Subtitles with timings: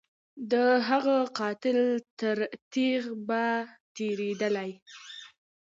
[0.51, 0.53] د
[0.89, 1.79] هغه قاتل
[2.19, 2.37] تر
[2.73, 3.45] تیغ به
[3.95, 4.71] تیریدلای